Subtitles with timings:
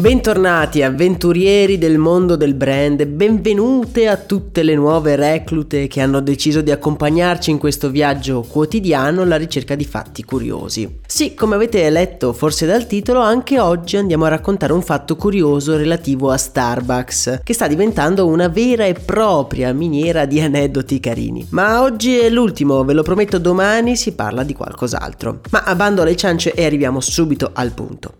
[0.00, 6.62] Bentornati avventurieri del mondo del brand, benvenute a tutte le nuove reclute che hanno deciso
[6.62, 11.00] di accompagnarci in questo viaggio quotidiano alla ricerca di fatti curiosi.
[11.06, 15.76] Sì, come avete letto forse dal titolo, anche oggi andiamo a raccontare un fatto curioso
[15.76, 21.46] relativo a Starbucks, che sta diventando una vera e propria miniera di aneddoti carini.
[21.50, 25.40] Ma oggi è l'ultimo, ve lo prometto domani si parla di qualcos'altro.
[25.50, 28.14] Ma abbando alle ciance e arriviamo subito al punto.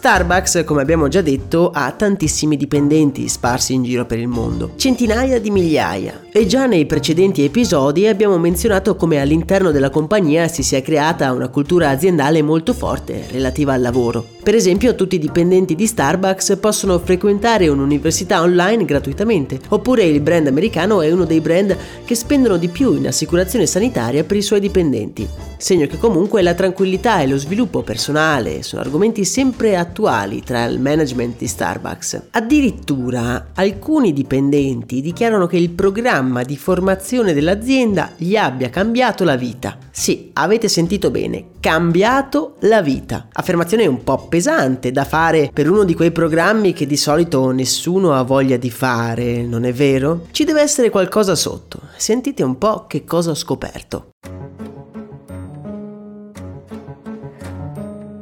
[0.00, 5.38] Starbucks, come abbiamo già detto, ha tantissimi dipendenti sparsi in giro per il mondo, centinaia
[5.38, 6.22] di migliaia.
[6.32, 11.48] E già nei precedenti episodi abbiamo menzionato come all'interno della compagnia si sia creata una
[11.48, 14.24] cultura aziendale molto forte relativa al lavoro.
[14.42, 20.46] Per esempio, tutti i dipendenti di Starbucks possono frequentare un'università online gratuitamente, oppure il brand
[20.46, 24.60] americano è uno dei brand che spendono di più in assicurazione sanitaria per i suoi
[24.60, 25.28] dipendenti.
[25.58, 30.80] Segno che comunque la tranquillità e lo sviluppo personale sono argomenti sempre attuali tra il
[30.80, 32.22] management di Starbucks.
[32.30, 39.76] Addirittura alcuni dipendenti dichiarano che il programma di formazione dell'azienda gli abbia cambiato la vita.
[39.90, 43.28] Sì, avete sentito bene, cambiato la vita.
[43.32, 48.14] Affermazione un po' pesante da fare per uno di quei programmi che di solito nessuno
[48.14, 50.26] ha voglia di fare, non è vero?
[50.30, 51.80] Ci deve essere qualcosa sotto.
[51.96, 54.10] Sentite un po' che cosa ho scoperto.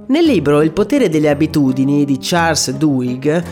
[0.08, 3.42] Nel libro Il potere delle abitudini di Charles Duhigg,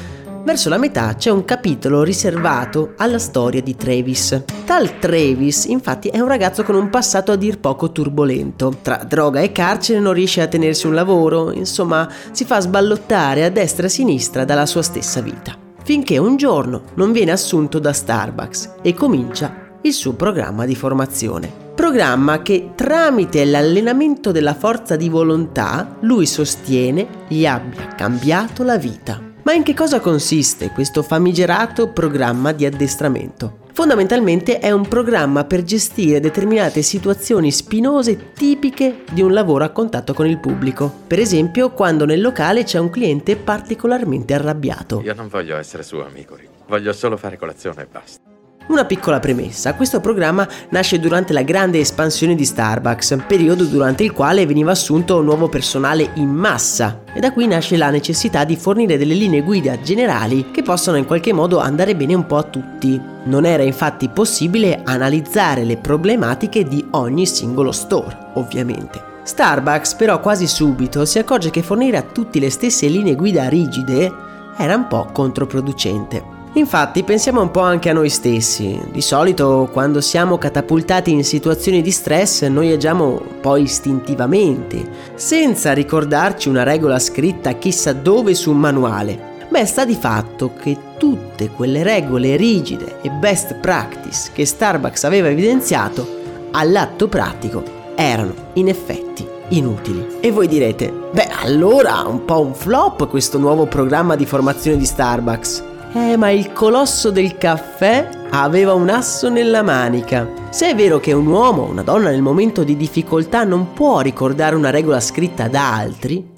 [0.43, 4.43] verso la metà c'è un capitolo riservato alla storia di Travis.
[4.65, 8.79] Tal Travis, infatti, è un ragazzo con un passato a dir poco turbolento.
[8.81, 13.51] Tra droga e carcere non riesce a tenersi un lavoro, insomma, si fa sballottare a
[13.51, 15.55] destra e a sinistra dalla sua stessa vita.
[15.85, 21.66] Finché un giorno non viene assunto da Starbucks e comincia il suo programma di formazione.
[21.77, 29.21] Programma che tramite l'allenamento della forza di volontà lui sostiene gli abbia cambiato la vita.
[29.43, 33.59] Ma in che cosa consiste questo famigerato programma di addestramento?
[33.75, 40.15] Fondamentalmente è un programma per gestire determinate situazioni spinose tipiche di un lavoro a contatto
[40.15, 40.91] con il pubblico.
[41.07, 45.03] Per esempio, quando nel locale c'è un cliente particolarmente arrabbiato.
[45.05, 46.39] Io non voglio essere suo amico,
[46.69, 48.36] voglio solo fare colazione e basta.
[48.69, 54.13] Una piccola premessa, questo programma nasce durante la grande espansione di Starbucks, periodo durante il
[54.13, 58.99] quale veniva assunto nuovo personale in massa e da qui nasce la necessità di fornire
[58.99, 63.01] delle linee guida generali che possano in qualche modo andare bene un po' a tutti.
[63.27, 69.01] Non era infatti possibile analizzare le problematiche di ogni singolo store, ovviamente.
[69.23, 74.13] Starbucks però quasi subito si accorge che fornire a tutti le stesse linee guida rigide
[74.59, 76.36] era un po' controproducente.
[76.57, 78.81] Infatti pensiamo un po' anche a noi stessi.
[78.91, 84.83] Di solito quando siamo catapultati in situazioni di stress noi agiamo poi istintivamente,
[85.17, 89.35] senza ricordarci una regola scritta chissà dove su un manuale.
[89.51, 95.29] Beh, sta di fatto che tutte quelle regole rigide e best practice che Starbucks aveva
[95.29, 96.09] evidenziato,
[96.53, 97.63] all'atto pratico,
[97.95, 100.21] erano in effetti inutili.
[100.21, 104.87] E voi direte, beh allora un po' un flop questo nuovo programma di formazione di
[104.87, 105.75] Starbucks.
[105.97, 110.31] Eh, ma il colosso del caffè aveva un asso nella manica.
[110.51, 114.01] Se è vero che un uomo o una donna nel momento di difficoltà non può
[114.01, 116.33] ricordare una regola scritta da altri,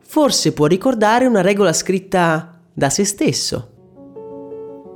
[0.00, 3.68] forse può ricordare una regola scritta da se stesso.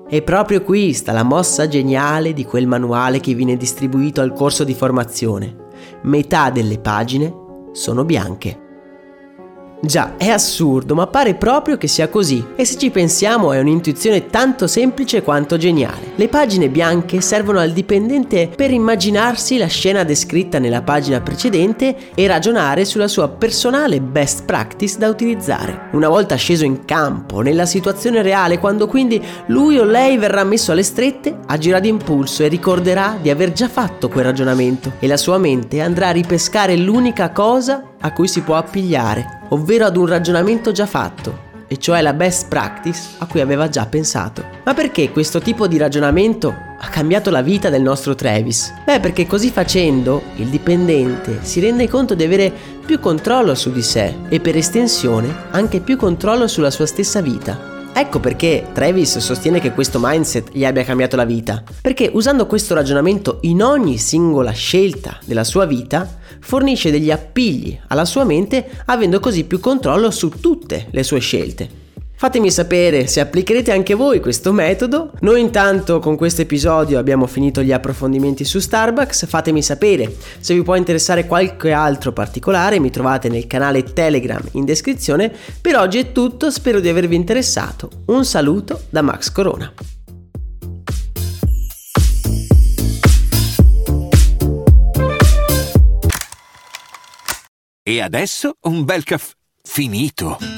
[0.09, 4.65] E proprio qui sta la mossa geniale di quel manuale che viene distribuito al corso
[4.65, 5.55] di formazione.
[6.03, 7.33] Metà delle pagine
[7.71, 8.67] sono bianche.
[9.81, 12.45] Già, è assurdo, ma pare proprio che sia così.
[12.57, 16.13] E se ci pensiamo è un'intuizione tanto semplice quanto geniale.
[16.17, 22.27] Le pagine bianche servono al dipendente per immaginarsi la scena descritta nella pagina precedente e
[22.27, 25.91] ragionare sulla sua personale best practice da utilizzare.
[25.93, 30.73] Una volta sceso in campo, nella situazione reale, quando quindi lui o lei verrà messo
[30.73, 35.39] alle strette, agirà d'impulso e ricorderà di aver già fatto quel ragionamento e la sua
[35.39, 40.73] mente andrà a ripescare l'unica cosa a cui si può appigliare, ovvero ad un ragionamento
[40.73, 44.45] già fatto, e cioè la best practice a cui aveva già pensato.
[44.65, 48.73] Ma perché questo tipo di ragionamento ha cambiato la vita del nostro Travis?
[48.85, 52.53] Beh, perché così facendo il dipendente si rende conto di avere
[52.85, 57.78] più controllo su di sé e per estensione anche più controllo sulla sua stessa vita.
[57.99, 61.65] Ecco perché Travis sostiene che questo mindset gli abbia cambiato la vita.
[61.83, 66.09] Perché usando questo ragionamento in ogni singola scelta della sua vita,
[66.39, 71.78] fornisce degli appigli alla sua mente avendo così più controllo su tutte le sue scelte.
[72.21, 75.13] Fatemi sapere se applicherete anche voi questo metodo.
[75.21, 79.27] Noi intanto con questo episodio abbiamo finito gli approfondimenti su Starbucks.
[79.29, 82.81] Fatemi sapere se vi può interessare qualche altro particolare.
[82.81, 85.33] Mi trovate nel canale Telegram in descrizione.
[85.61, 87.89] Per oggi è tutto, spero di avervi interessato.
[88.07, 89.73] Un saluto da Max Corona.
[97.85, 100.58] E adesso un bel caffè finito.